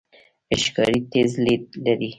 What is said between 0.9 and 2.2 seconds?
تیز لید لري.